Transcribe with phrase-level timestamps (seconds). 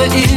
[0.00, 0.29] by the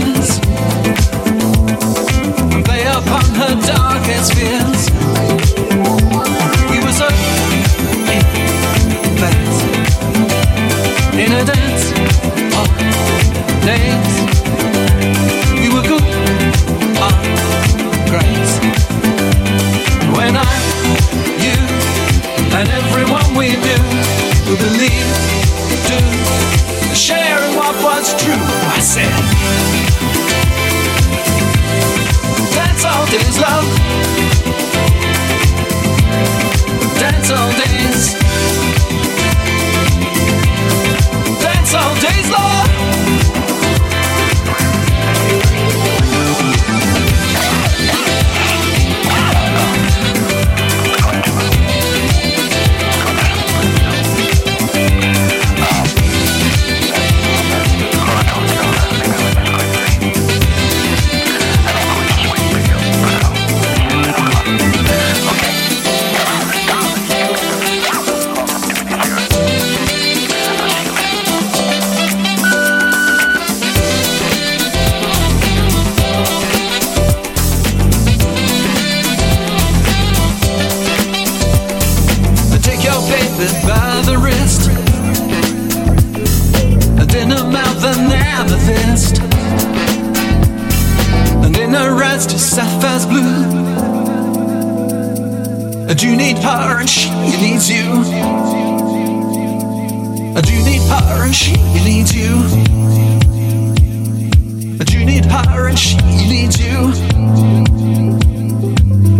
[105.33, 105.97] Her and she
[106.29, 106.93] needs you.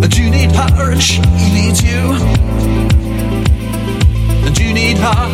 [0.03, 1.22] And you need her and she
[1.57, 2.13] needs you.
[4.46, 5.29] And you need her,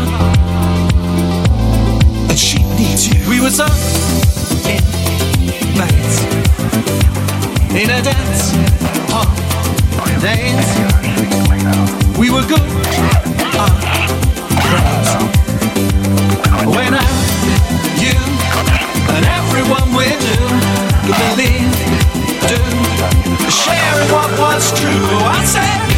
[2.29, 3.19] and she needs you.
[3.29, 3.66] We were so
[4.69, 4.84] in
[5.78, 6.23] nights
[7.75, 8.53] in a dance.
[9.11, 9.50] Hall
[10.22, 10.67] days.
[12.17, 12.69] We were good.
[14.69, 15.09] Friends.
[16.75, 17.03] When I,
[18.03, 18.13] you,
[19.59, 20.47] everyone we knew
[21.03, 21.72] could believe,
[22.47, 24.90] do, share in what was true.
[24.91, 25.89] I said.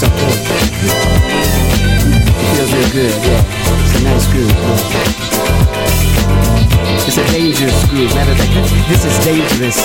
[0.00, 0.32] Support.
[2.32, 3.12] It feels real good.
[3.20, 3.44] Yeah,
[3.84, 4.48] it's a nice groove.
[4.48, 5.20] Yeah.
[7.06, 8.14] It's a dangerous groove.
[8.14, 8.54] Matter of fact,
[8.88, 9.76] this is dangerous.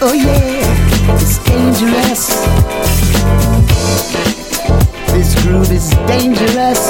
[0.00, 2.32] Oh yeah, it's dangerous.
[5.12, 6.80] This groove is dangerous.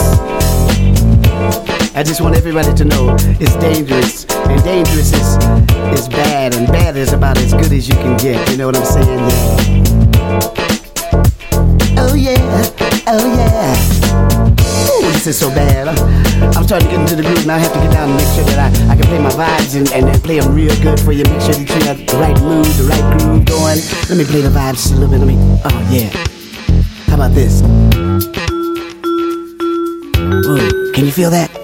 [1.97, 5.37] I just want everybody to know it's dangerous, and dangerous is
[5.99, 8.49] is bad, and bad is about as good as you can get.
[8.51, 9.19] You know what I'm saying?
[9.19, 10.78] Yeah.
[12.19, 12.35] Yeah,
[13.07, 13.79] oh yeah.
[14.91, 15.87] Ooh, this is so bad.
[16.57, 18.27] I'm starting to get into the groove, and I have to get down and make
[18.35, 20.99] sure that I, I can play my vibes and, and, and play them real good
[20.99, 21.23] for you.
[21.23, 23.79] Make sure that you got the right mood, the right groove going.
[24.09, 25.21] Let me play the vibes just a little bit.
[25.21, 25.37] Let me.
[25.65, 26.11] Oh yeah.
[27.07, 27.63] How about this?
[30.19, 31.58] Ooh, can you feel that?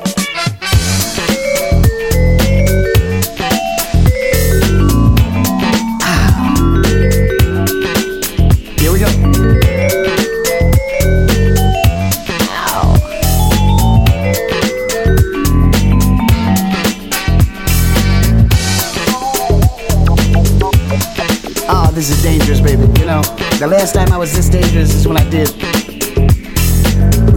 [23.59, 25.49] The last time I was this dangerous is when I did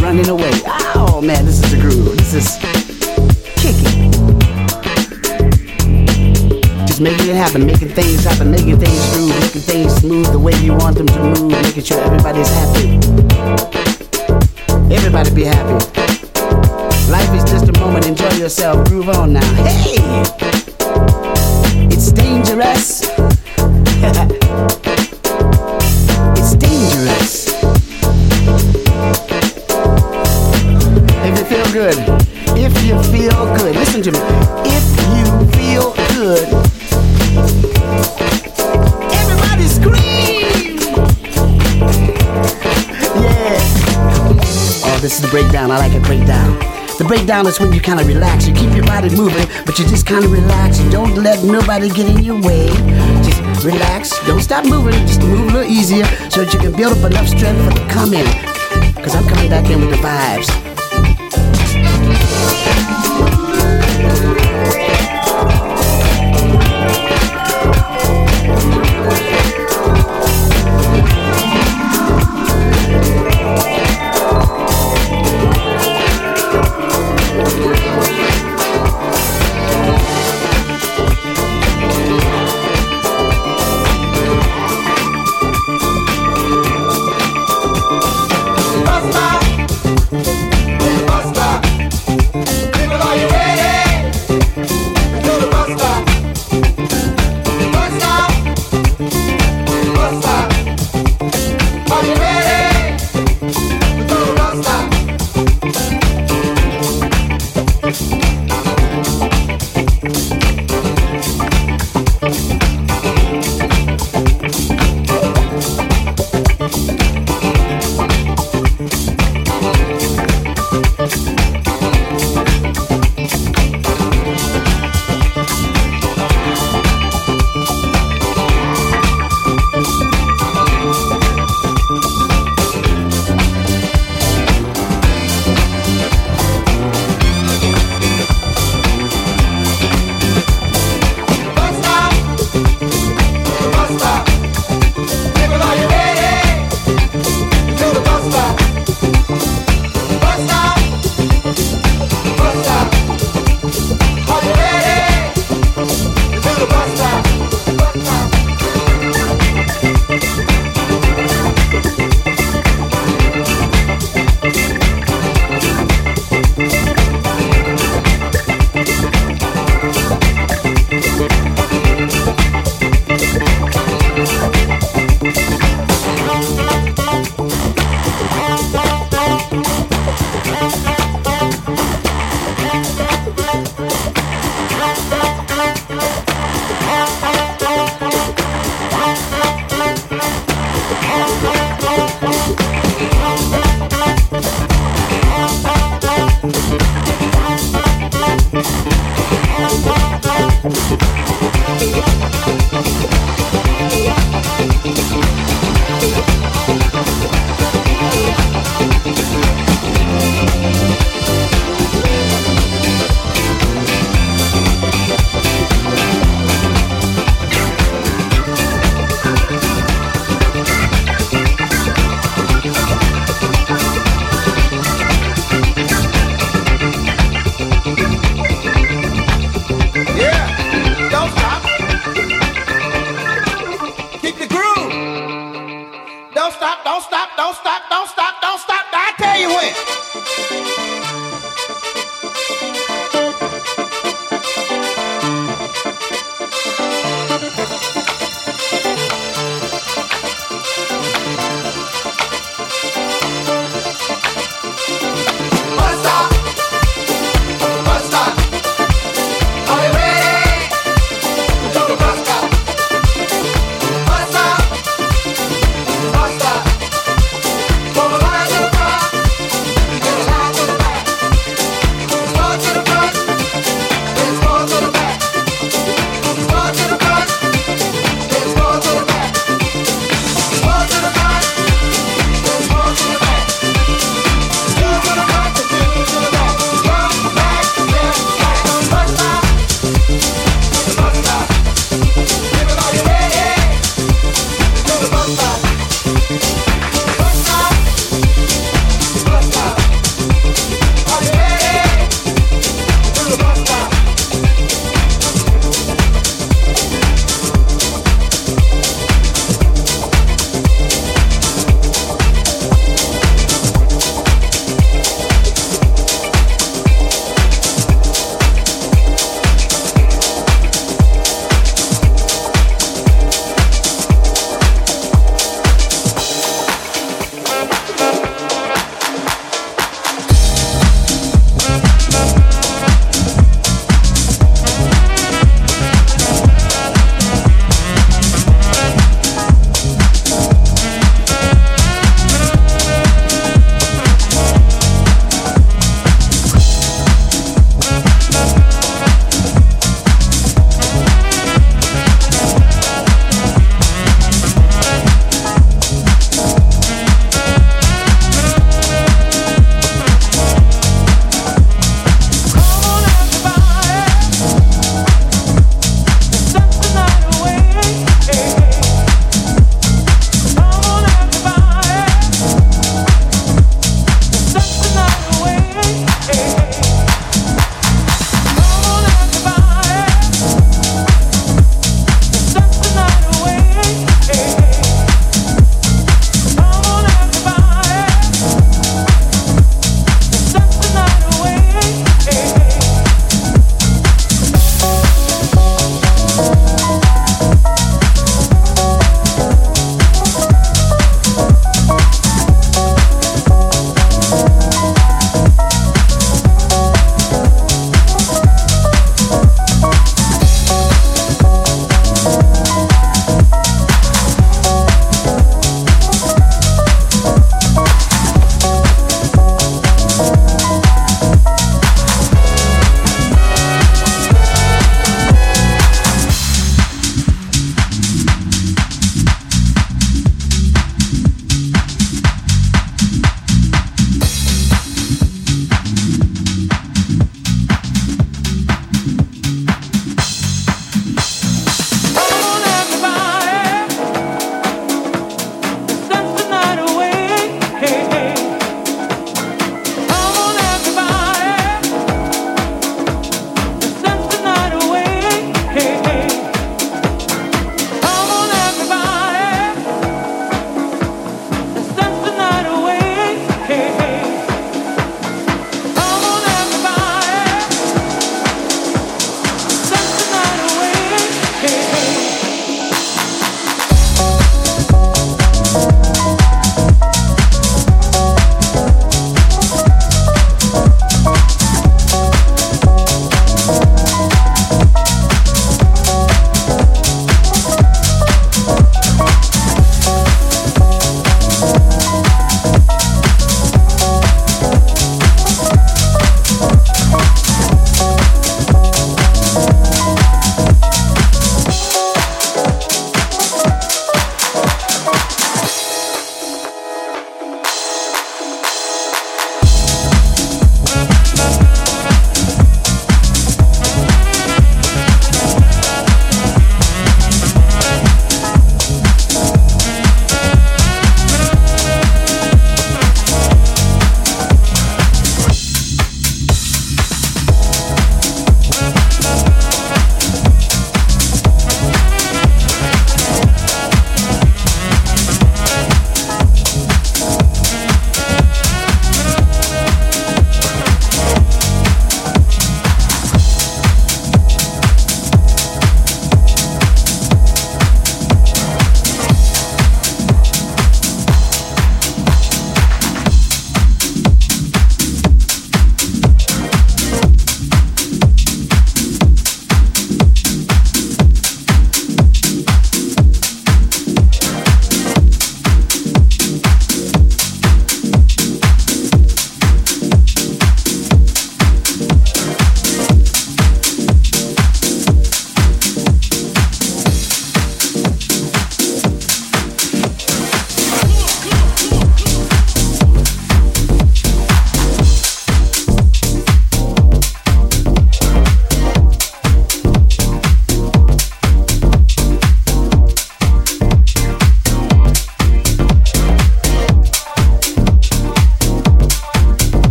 [0.00, 0.50] running away.
[0.94, 2.16] Oh man, this is the groove.
[2.16, 2.56] This is
[3.56, 4.10] kicking.
[6.86, 10.52] Just making it happen, making things happen, making things smooth, making things smooth the way
[10.60, 12.98] you want them to move, making sure everybody's happy.
[14.92, 15.78] Everybody be happy.
[17.10, 19.54] Life is just a moment, enjoy yourself, groove on now.
[19.62, 19.96] Hey!
[21.90, 23.09] It's dangerous.
[45.30, 45.70] Breakdown.
[45.70, 46.58] I like a breakdown.
[46.98, 48.46] The breakdown is when you kind of relax.
[48.46, 50.80] You keep your body moving, but you just kind of relax.
[50.80, 52.68] You don't let nobody get in your way.
[53.22, 54.18] Just relax.
[54.26, 54.92] Don't stop moving.
[55.06, 57.86] Just move a little easier so that you can build up enough strength for the
[57.88, 58.26] come in.
[58.94, 60.69] Because I'm coming back in with the vibes.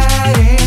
[0.00, 0.59] night